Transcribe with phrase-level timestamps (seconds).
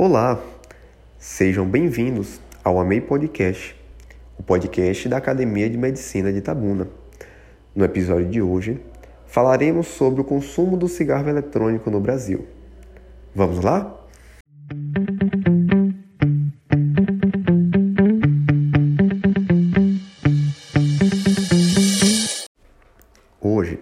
[0.00, 0.40] Olá,
[1.18, 3.74] sejam bem-vindos ao Amei Podcast,
[4.38, 6.86] o podcast da Academia de Medicina de Itabuna.
[7.74, 8.80] No episódio de hoje,
[9.26, 12.46] falaremos sobre o consumo do cigarro eletrônico no Brasil.
[13.34, 13.92] Vamos lá?
[23.40, 23.80] Hoje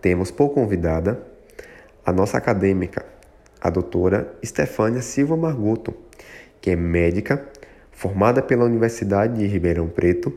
[0.00, 1.22] temos por convidada
[2.06, 3.11] a nossa acadêmica,
[3.62, 5.94] a doutora Stefânia Silva Marguto,
[6.60, 7.46] que é médica,
[7.92, 10.36] formada pela Universidade de Ribeirão Preto,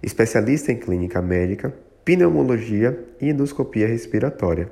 [0.00, 1.74] especialista em clínica médica,
[2.04, 4.70] pneumologia e endoscopia respiratória.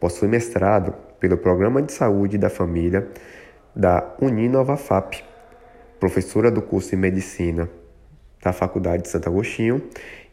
[0.00, 3.08] Possui mestrado pelo Programa de Saúde da Família
[3.76, 5.22] da Uninova FAP,
[6.00, 7.68] professora do curso de Medicina
[8.42, 9.82] da Faculdade de Santo Agostinho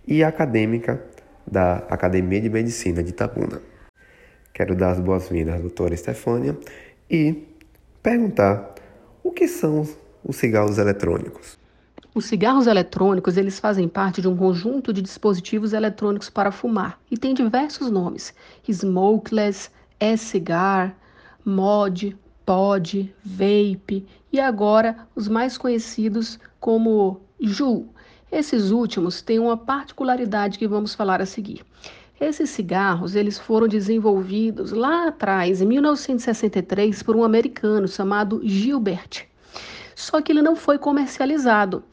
[0.08, 1.00] e acadêmica
[1.46, 3.62] da Academia de Medicina de Itabuna.
[4.58, 6.58] Quero dar as boas-vindas à doutora Estefânia
[7.10, 7.44] e
[8.02, 8.76] perguntar
[9.24, 9.88] o que são
[10.24, 11.58] os cigarros eletrônicos.
[12.14, 17.18] Os cigarros eletrônicos, eles fazem parte de um conjunto de dispositivos eletrônicos para fumar e
[17.18, 18.34] tem diversos nomes:
[18.68, 20.98] smokeless, e-cigar,
[21.46, 27.94] mod, pod, vape e agora os mais conhecidos como JUUL.
[28.32, 31.64] Esses últimos têm uma particularidade que vamos falar a seguir.
[32.20, 39.28] Esses cigarros, eles foram desenvolvidos lá atrás, em 1963, por um americano chamado Gilbert.
[39.96, 41.84] Só que ele não foi comercializado.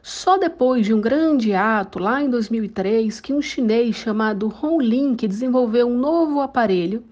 [0.00, 5.14] Só depois de um grande ato, lá em 2003, que um chinês chamado Hong Lin
[5.14, 7.04] desenvolveu um novo aparelho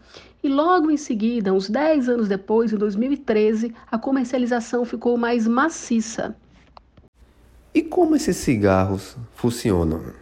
[0.43, 6.37] e logo em seguida, uns 10 anos depois, em 2013, a comercialização ficou mais maciça.
[7.75, 10.20] E como esses cigarros funcionam?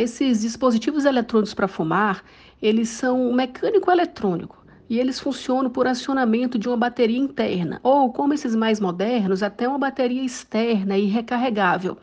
[0.00, 2.24] Esses dispositivos eletrônicos para fumar,
[2.62, 4.56] eles são mecânico-eletrônico
[4.88, 9.68] e eles funcionam por acionamento de uma bateria interna, ou como esses mais modernos, até
[9.68, 11.98] uma bateria externa e recarregável,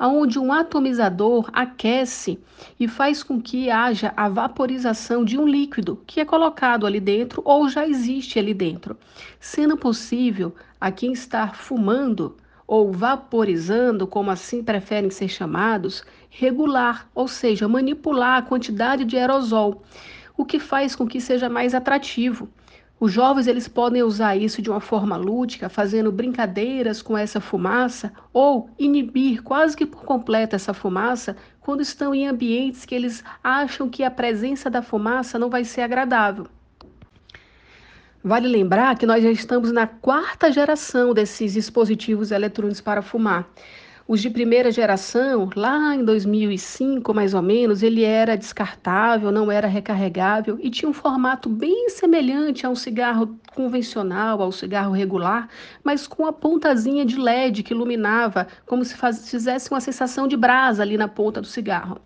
[0.00, 2.40] onde um atomizador aquece
[2.78, 7.42] e faz com que haja a vaporização de um líquido que é colocado ali dentro
[7.44, 8.96] ou já existe ali dentro,
[9.38, 12.34] sendo possível a quem está fumando
[12.66, 19.82] ou vaporizando, como assim preferem ser chamados, regular, ou seja, manipular a quantidade de aerosol,
[20.36, 22.48] o que faz com que seja mais atrativo.
[23.00, 28.12] Os jovens eles podem usar isso de uma forma lúdica, fazendo brincadeiras com essa fumaça
[28.30, 33.88] ou inibir quase que por completo essa fumaça quando estão em ambientes que eles acham
[33.88, 36.46] que a presença da fumaça não vai ser agradável.
[38.22, 43.48] Vale lembrar que nós já estamos na quarta geração desses dispositivos eletrônicos para fumar.
[44.12, 49.68] Os de primeira geração, lá em 2005 mais ou menos, ele era descartável, não era
[49.68, 55.48] recarregável e tinha um formato bem semelhante a um cigarro convencional, ao cigarro regular,
[55.84, 60.36] mas com a pontazinha de LED que iluminava, como se faz, fizesse uma sensação de
[60.36, 62.00] brasa ali na ponta do cigarro.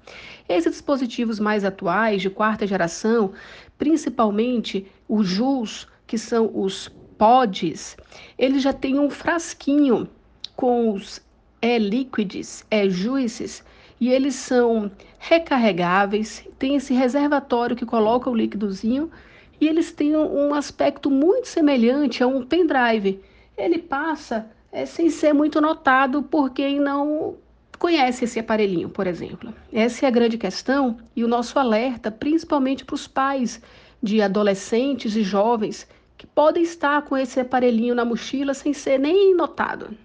[0.46, 3.32] Esses dispositivos mais atuais, de quarta geração,
[3.78, 7.96] principalmente o JUS, que são os pods,
[8.36, 10.06] ele já tem um frasquinho
[10.54, 11.24] com os
[11.64, 13.64] e-liquids, e-juices,
[13.98, 19.10] e eles são recarregáveis, tem esse reservatório que coloca o líquidozinho
[19.58, 23.18] e eles têm um aspecto muito semelhante a um pendrive.
[23.56, 27.36] Ele passa é, sem ser muito notado por quem não
[27.78, 29.54] conhece esse aparelhinho, por exemplo.
[29.72, 33.62] Essa é a grande questão e o nosso alerta, principalmente para os pais
[34.02, 35.88] de adolescentes e jovens
[36.18, 39.96] que podem estar com esse aparelhinho na mochila sem ser nem notado.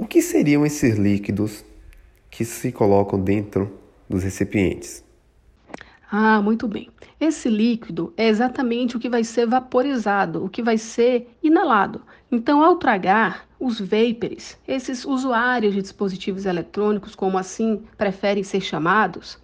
[0.00, 1.64] O que seriam esses líquidos
[2.30, 3.76] que se colocam dentro
[4.08, 5.04] dos recipientes?
[6.08, 6.88] Ah, muito bem.
[7.18, 12.00] Esse líquido é exatamente o que vai ser vaporizado, o que vai ser inalado.
[12.30, 19.36] Então, ao tragar, os vapers, esses usuários de dispositivos eletrônicos, como assim preferem ser chamados,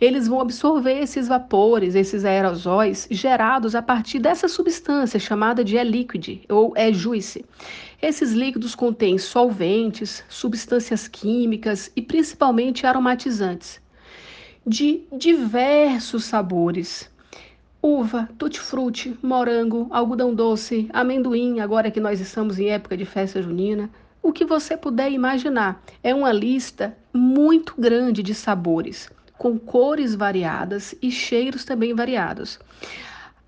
[0.00, 6.42] eles vão absorver esses vapores, esses aerosóis gerados a partir dessa substância chamada de e-liquid
[6.48, 7.44] ou e-juice.
[8.00, 13.80] Esses líquidos contêm solventes, substâncias químicas e principalmente aromatizantes
[14.66, 17.10] de diversos sabores.
[17.80, 23.88] Uva, tutti-frutti, morango, algodão doce, amendoim, agora que nós estamos em época de festa junina,
[24.20, 25.80] o que você puder imaginar.
[26.02, 32.58] É uma lista muito grande de sabores com cores variadas e cheiros também variados.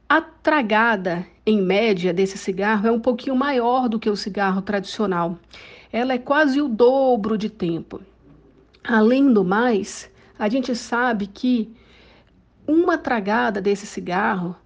[0.08, 5.38] A tragada, em média, desse cigarro é um pouquinho maior do que o cigarro tradicional.
[5.92, 8.00] Ela é quase o dobro de tempo.
[8.82, 11.70] Além do mais, a gente sabe que
[12.66, 14.56] uma tragada desse cigarro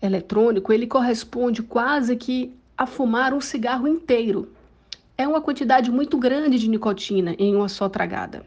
[0.00, 4.52] eletrônico, ele corresponde quase que a fumar um cigarro inteiro.
[5.16, 8.44] É uma quantidade muito grande de nicotina em uma só tragada.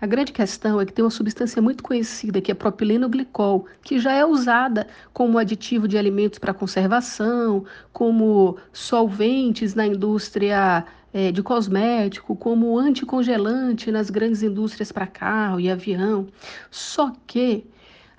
[0.00, 4.12] A grande questão é que tem uma substância muito conhecida, que é propilenoglicol, que já
[4.12, 12.34] é usada como aditivo de alimentos para conservação, como solventes na indústria é, de cosmético,
[12.34, 16.26] como anticongelante nas grandes indústrias para carro e avião.
[16.70, 17.64] Só que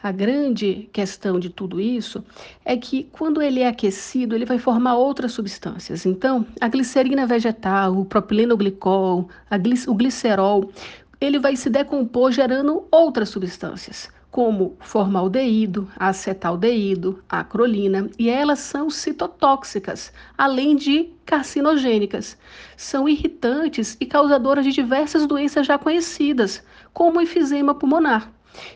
[0.06, 2.24] a grande questão de tudo isso
[2.63, 6.06] é que quando ele é aquecido, ele vai formar outras substâncias.
[6.06, 9.27] Então, a glicerina vegetal, o propilenoglicol,
[9.60, 10.72] glic o glicerol,
[11.20, 20.12] ele vai se decompor gerando outras substâncias, como formaldeído, acetaldeído, acrolina, e elas são citotóxicas,
[20.38, 22.38] além de carcinogênicas.
[22.76, 26.62] São irritantes e causadoras de diversas doenças já conhecidas,
[26.94, 28.32] como enfisema pulmonar.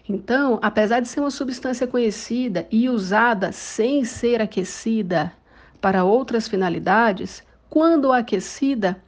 [0.07, 5.31] Então, apesar de ser uma substância conhecida e usada sem ser aquecida
[5.81, 9.01] para outras finalidades, quando aquecida,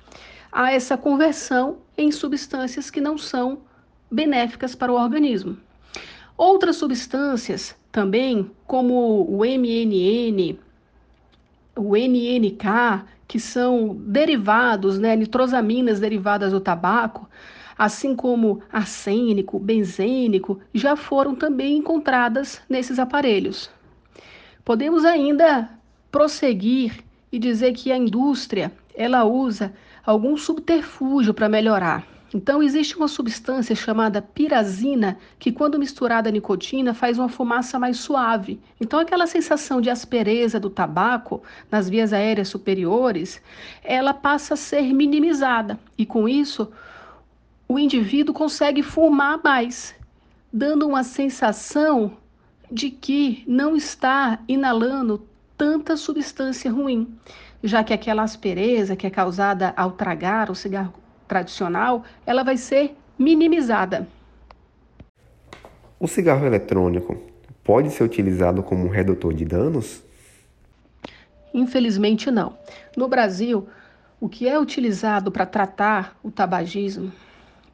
[0.51, 3.59] há essa conversão em substâncias que não são
[4.09, 5.57] benéficas para o organismo.
[6.37, 10.57] Outras substâncias também, como o MNN,
[11.75, 17.29] o NNK, que são derivados, né, nitrosaminas derivadas do tabaco,
[17.77, 23.69] assim como arsênico, benzênico, já foram também encontradas nesses aparelhos.
[24.65, 25.69] Podemos ainda
[26.11, 29.73] prosseguir e dizer que a indústria ela usa
[30.05, 32.05] algum subterfúgio para melhorar.
[32.33, 37.97] Então, existe uma substância chamada pirazina que, quando misturada à nicotina, faz uma fumaça mais
[37.97, 38.57] suave.
[38.79, 43.41] Então, aquela sensação de aspereza do tabaco nas vias aéreas superiores,
[43.83, 45.77] ela passa a ser minimizada.
[45.97, 46.71] E com isso,
[47.67, 49.93] o indivíduo consegue fumar mais,
[50.53, 52.17] dando uma sensação
[52.71, 55.27] de que não está inalando
[55.57, 57.13] tanta substância ruim
[57.63, 60.93] já que aquela aspereza que é causada ao tragar o cigarro
[61.27, 64.07] tradicional, ela vai ser minimizada.
[65.99, 67.15] O cigarro eletrônico
[67.63, 70.03] pode ser utilizado como um redutor de danos?
[71.53, 72.57] Infelizmente não.
[72.97, 73.67] No Brasil,
[74.19, 77.11] o que é utilizado para tratar o tabagismo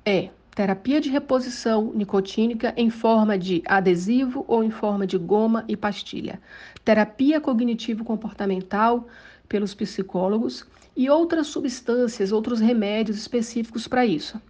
[0.06, 5.78] é terapia de reposição nicotínica em forma de adesivo ou em forma de goma e
[5.78, 6.42] pastilha,
[6.84, 9.08] terapia cognitivo-comportamental
[9.48, 10.66] pelos psicólogos
[10.96, 14.42] e outras substâncias, outros remédios específicos para isso.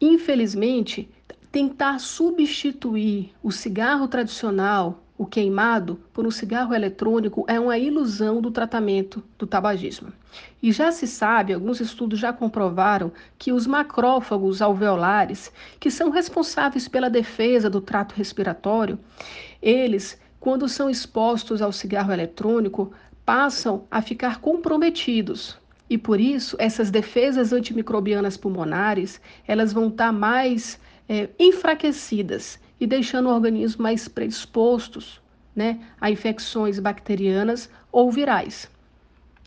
[0.00, 1.08] Infelizmente,
[1.52, 8.50] tentar substituir o cigarro tradicional, o queimado, por um cigarro eletrônico é uma ilusão do
[8.50, 10.12] tratamento do tabagismo.
[10.62, 16.88] E já se sabe, alguns estudos já comprovaram que os macrófagos alveolares, que são responsáveis
[16.88, 18.98] pela defesa do trato respiratório,
[19.60, 22.92] eles, quando são expostos ao cigarro eletrônico,
[23.24, 25.56] passam a ficar comprometidos.
[25.88, 33.28] E por isso, essas defesas antimicrobianas pulmonares, elas vão estar mais é, enfraquecidas e deixando
[33.28, 35.20] o organismo mais predispostos
[35.54, 38.70] né, a infecções bacterianas ou virais.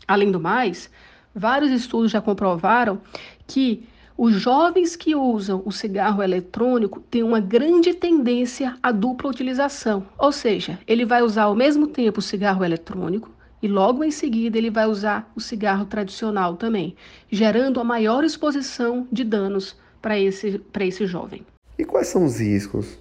[0.06, 0.88] Além do mais,
[1.34, 3.00] vários estudos já comprovaram
[3.46, 3.86] que
[4.16, 10.32] os jovens que usam o cigarro eletrônico têm uma grande tendência à dupla utilização, ou
[10.32, 14.70] seja, ele vai usar ao mesmo tempo o cigarro eletrônico e logo em seguida ele
[14.70, 16.94] vai usar o cigarro tradicional também,
[17.30, 21.44] gerando a maior exposição de danos para esse, esse jovem.
[21.78, 22.98] E quais são os riscos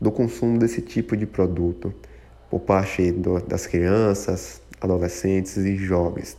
[0.00, 1.94] do consumo desse tipo de produto
[2.50, 6.36] por parte do, das crianças, adolescentes e jovens?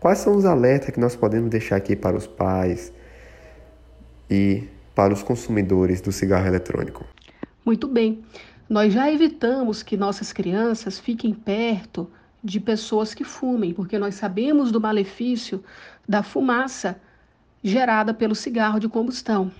[0.00, 2.92] Quais são os alertas que nós podemos deixar aqui para os pais
[4.30, 4.64] e
[4.94, 7.04] para os consumidores do cigarro eletrônico?
[7.64, 8.22] Muito bem.
[8.68, 12.08] Nós já evitamos que nossas crianças fiquem perto
[12.44, 15.64] de pessoas que fumem, porque nós sabemos do malefício
[16.06, 17.00] da fumaça
[17.62, 19.50] gerada pelo cigarro de combustão.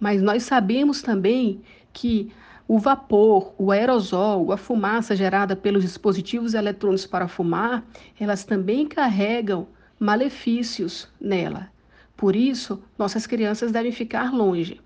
[0.00, 1.60] Mas nós sabemos também
[1.92, 2.32] que
[2.66, 7.84] o vapor, o aerosol, a fumaça gerada pelos dispositivos eletrônicos para fumar,
[8.18, 9.68] elas também carregam
[9.98, 11.68] malefícios nela.
[12.16, 14.80] Por isso, nossas crianças devem ficar longe.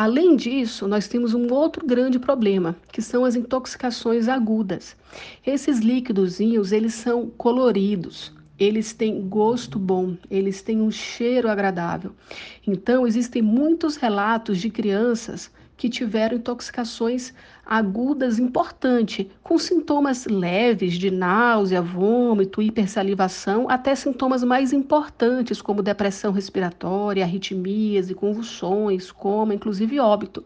[0.00, 4.94] Além disso, nós temos um outro grande problema, que são as intoxicações agudas.
[5.44, 12.12] Esses líquidozinhos, eles são coloridos, eles têm gosto bom, eles têm um cheiro agradável.
[12.64, 17.34] Então, existem muitos relatos de crianças que tiveram intoxicações
[17.70, 26.32] agudas importante, com sintomas leves de náusea, vômito, hipersalivação, até sintomas mais importantes, como depressão
[26.32, 30.42] respiratória, arritmias e convulsões, coma, inclusive óbito.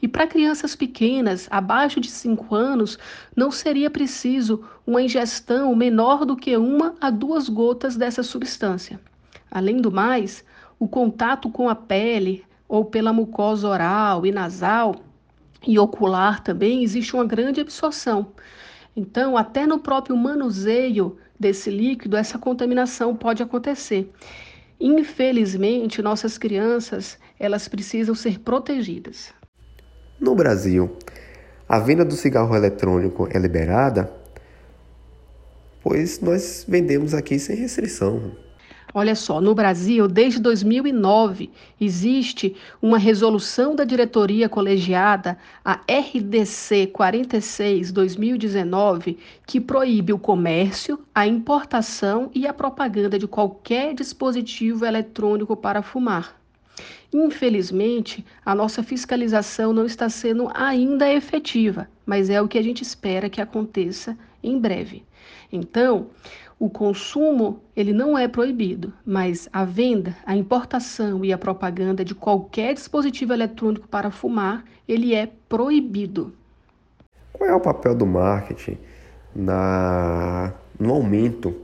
[0.00, 2.98] E para crianças pequenas, abaixo de 5 anos,
[3.36, 8.98] não seria preciso uma ingestão menor do que uma a duas gotas dessa substância.
[9.50, 10.42] Além do mais,
[10.78, 14.96] o contato com a pele ou pela mucosa oral e nasal
[15.66, 18.32] e ocular também existe uma grande absorção.
[18.96, 24.12] Então, até no próprio manuseio desse líquido, essa contaminação pode acontecer.
[24.80, 29.32] Infelizmente, nossas crianças, elas precisam ser protegidas.
[30.20, 30.96] No Brasil,
[31.68, 34.12] a venda do cigarro eletrônico é liberada,
[35.82, 38.32] pois nós vendemos aqui sem restrição.
[38.96, 49.18] Olha só, no Brasil, desde 2009, existe uma resolução da diretoria colegiada, a RDC 46/2019,
[49.44, 56.40] que proíbe o comércio, a importação e a propaganda de qualquer dispositivo eletrônico para fumar.
[57.12, 62.82] Infelizmente, a nossa fiscalização não está sendo ainda efetiva, mas é o que a gente
[62.82, 65.02] espera que aconteça em breve.
[65.50, 66.10] Então,
[66.64, 72.14] o consumo ele não é proibido, mas a venda, a importação e a propaganda de
[72.14, 76.32] qualquer dispositivo eletrônico para fumar, ele é proibido.
[77.34, 78.78] Qual é o papel do marketing
[79.36, 81.54] na, no aumento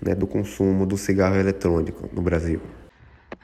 [0.00, 2.60] né, do consumo do cigarro eletrônico no Brasil?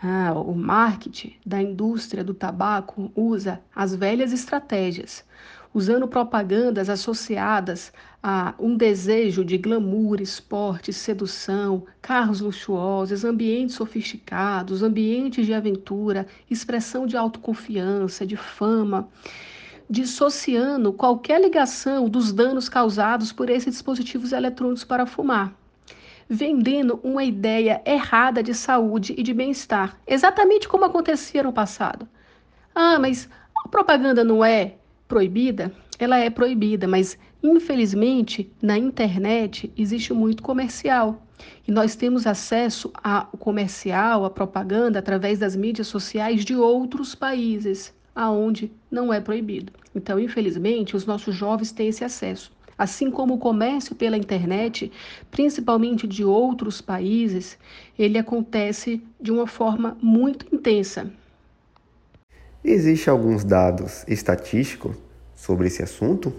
[0.00, 5.24] Ah, o marketing da indústria do tabaco usa as velhas estratégias,
[5.72, 15.46] usando propagandas associadas a um desejo de glamour, esporte, sedução, carros luxuosos, ambientes sofisticados, ambientes
[15.46, 19.08] de aventura, expressão de autoconfiança, de fama,
[19.88, 25.54] dissociando qualquer ligação dos danos causados por esses dispositivos eletrônicos para fumar
[26.28, 32.06] vendendo uma ideia errada de saúde e de bem-estar, exatamente como acontecia no passado.
[32.74, 33.28] Ah, mas
[33.64, 34.74] a propaganda não é
[35.08, 35.72] proibida?
[35.98, 41.26] Ela é proibida, mas infelizmente na internet existe muito comercial.
[41.66, 47.94] E nós temos acesso ao comercial, à propaganda através das mídias sociais de outros países,
[48.14, 49.72] aonde não é proibido.
[49.94, 52.52] Então, infelizmente, os nossos jovens têm esse acesso.
[52.76, 54.90] Assim como o comércio pela internet,
[55.30, 57.58] principalmente de outros países,
[57.98, 61.10] ele acontece de uma forma muito intensa.
[62.64, 64.96] Existem alguns dados estatísticos
[65.36, 66.32] sobre esse assunto?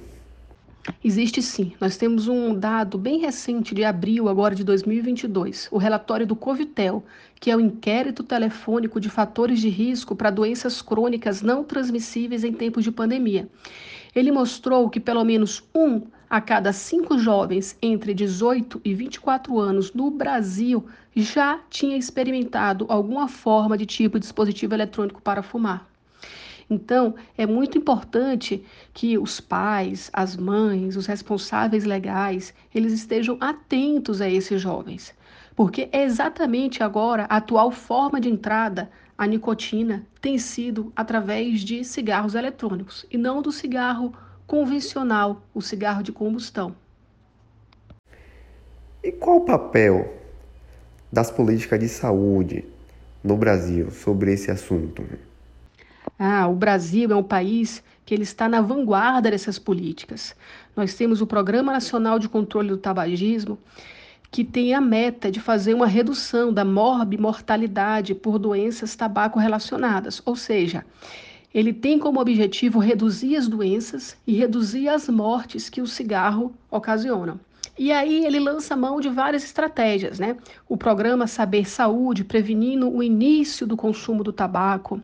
[1.04, 1.74] Existe sim.
[1.80, 7.04] Nós temos um dado bem recente de abril agora de 2022, o relatório do Covitel,
[7.40, 12.52] que é o inquérito telefônico de fatores de risco para doenças crônicas não transmissíveis em
[12.52, 13.48] tempos de pandemia.
[14.14, 19.94] Ele mostrou que pelo menos um a cada cinco jovens entre 18 e 24 anos
[19.94, 20.86] no Brasil
[21.16, 25.89] já tinha experimentado alguma forma de tipo de dispositivo eletrônico para fumar.
[26.70, 34.22] Então, é muito importante que os pais, as mães, os responsáveis legais, eles estejam atentos
[34.22, 35.16] a esses jovens,
[35.56, 41.84] porque é exatamente agora a atual forma de entrada a nicotina tem sido através de
[41.84, 44.14] cigarros eletrônicos e não do cigarro
[44.48, 46.74] convencional, o cigarro de combustão.
[49.04, 50.14] E qual o papel
[51.12, 52.66] das políticas de saúde
[53.24, 55.04] no Brasil sobre esse assunto?
[56.22, 60.36] Ah, o Brasil é um país que ele está na vanguarda dessas políticas.
[60.76, 63.58] Nós temos o Programa Nacional de Controle do Tabagismo,
[64.30, 70.36] que tem a meta de fazer uma redução da morbimortalidade por doenças tabaco relacionadas, ou
[70.36, 70.86] seja,
[71.54, 77.40] ele tem como objetivo reduzir as doenças e reduzir as mortes que o cigarro ocasiona.
[77.80, 80.36] E aí ele lança mão de várias estratégias, né?
[80.68, 85.02] O programa Saber Saúde, prevenindo o início do consumo do tabaco.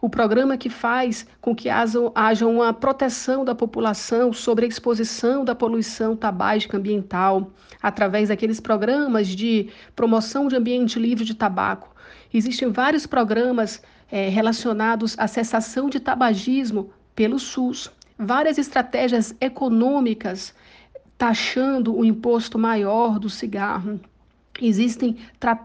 [0.00, 5.52] O programa que faz com que haja uma proteção da população sobre a exposição da
[5.52, 7.50] poluição tabágica ambiental,
[7.82, 11.92] através daqueles programas de promoção de ambiente livre de tabaco.
[12.32, 20.54] Existem vários programas é, relacionados à cessação de tabagismo pelo SUS, várias estratégias econômicas
[21.22, 24.00] taxando o imposto maior do cigarro.
[24.60, 25.16] Existem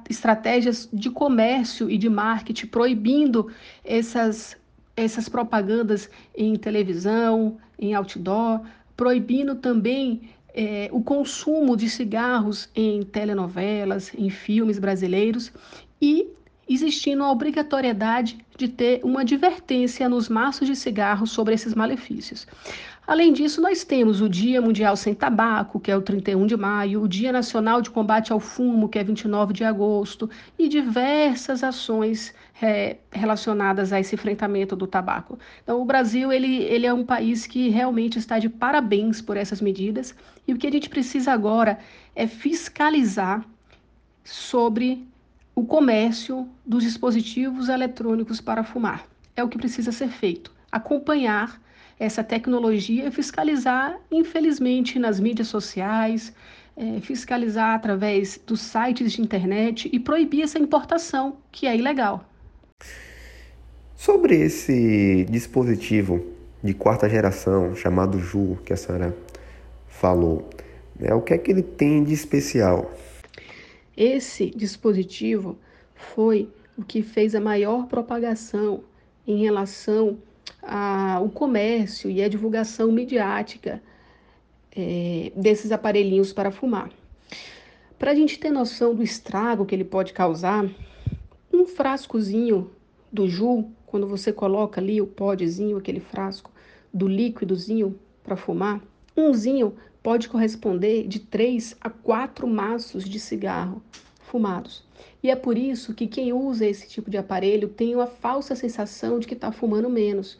[0.08, 3.50] estratégias de comércio e de marketing proibindo
[3.84, 4.56] essas,
[4.96, 8.62] essas propagandas em televisão, em outdoor,
[8.96, 15.52] proibindo também é, o consumo de cigarros em telenovelas, em filmes brasileiros
[16.00, 16.28] e
[16.70, 22.46] existindo a obrigatoriedade de ter uma advertência nos maços de cigarro sobre esses malefícios.
[23.08, 27.02] Além disso, nós temos o Dia Mundial Sem Tabaco, que é o 31 de maio,
[27.02, 32.36] o Dia Nacional de Combate ao Fumo, que é 29 de agosto, e diversas ações
[32.62, 35.40] é, relacionadas a esse enfrentamento do tabaco.
[35.64, 39.62] Então, o Brasil ele, ele é um país que realmente está de parabéns por essas
[39.62, 40.14] medidas,
[40.46, 41.80] e o que a gente precisa agora
[42.14, 43.46] é fiscalizar
[44.26, 45.08] sobre
[45.56, 49.08] o comércio dos dispositivos eletrônicos para fumar.
[49.34, 50.52] É o que precisa ser feito.
[50.70, 51.58] Acompanhar
[52.00, 56.34] essa tecnologia fiscalizar, infelizmente, nas mídias sociais,
[56.76, 62.24] é, fiscalizar através dos sites de internet e proibir essa importação, que é ilegal.
[63.96, 66.24] Sobre esse dispositivo
[66.64, 69.16] de quarta geração chamado Ju, que a senhora
[69.88, 70.48] falou,
[71.00, 72.92] né, o que é que ele tem de especial?
[73.96, 75.58] Esse dispositivo
[75.96, 78.84] foi o que fez a maior propagação
[79.26, 80.20] em relação
[80.68, 83.82] ao comércio e a divulgação midiática
[84.76, 86.92] é, desses aparelhinhos para fumar.
[87.98, 90.70] Para a gente ter noção do estrago que ele pode causar,
[91.52, 92.70] um frascozinho
[93.12, 96.52] do Ju, quando você coloca ali o podzinho, aquele frasco
[96.94, 98.82] do líquidozinho para fumar,
[99.16, 103.82] umzinho pode corresponder de 3 a 4 maços de cigarro
[104.28, 104.84] fumados.
[105.24, 109.20] E é por isso que quem usa esse tipo de aparelho tem uma falsa sensação
[109.20, 110.38] de que está fumando menos.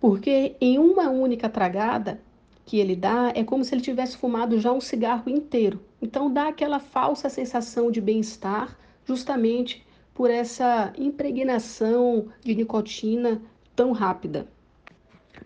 [0.00, 2.20] Porque em uma única tragada
[2.66, 5.80] que ele dá, é como se ele tivesse fumado já um cigarro inteiro.
[6.00, 13.40] Então dá aquela falsa sensação de bem-estar, justamente por essa impregnação de nicotina
[13.74, 14.46] tão rápida.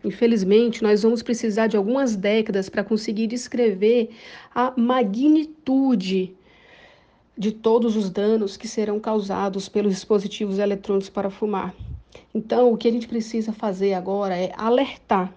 [0.05, 4.11] Infelizmente, nós vamos precisar de algumas décadas para conseguir descrever
[4.55, 6.36] a magnitude
[7.39, 11.75] de todos os danos que serão causados pelos dispositivos eletrônicos para fumar.
[12.35, 15.33] Então, o que a gente precisa fazer agora é alertar,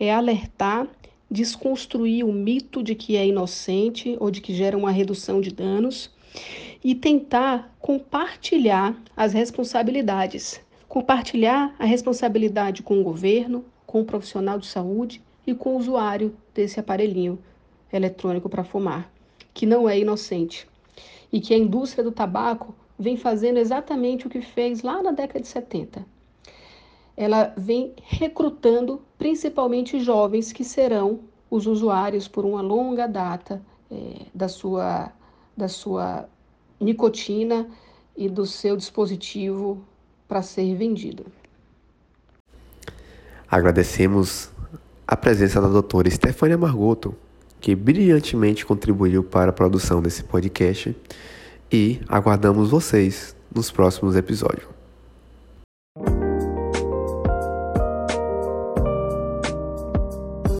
[0.00, 0.88] é alertar,
[1.30, 6.10] desconstruir o mito de que é inocente ou de que gera uma redução de danos
[6.82, 10.60] e tentar compartilhar as responsabilidades.
[10.88, 16.34] Compartilhar a responsabilidade com o governo, com o profissional de saúde e com o usuário
[16.54, 17.38] desse aparelhinho
[17.92, 19.10] eletrônico para fumar,
[19.52, 20.66] que não é inocente
[21.32, 25.40] e que a indústria do tabaco vem fazendo exatamente o que fez lá na década
[25.40, 26.04] de 70.
[27.16, 34.48] Ela vem recrutando principalmente jovens que serão os usuários por uma longa data é, da,
[34.48, 35.12] sua,
[35.56, 36.28] da sua
[36.80, 37.68] nicotina
[38.16, 39.82] e do seu dispositivo
[40.26, 41.26] para ser vendido.
[43.50, 44.50] Agradecemos
[45.06, 47.14] a presença da doutora Stefania Margoto,
[47.60, 50.96] que brilhantemente contribuiu para a produção desse podcast
[51.70, 54.77] e aguardamos vocês nos próximos episódios.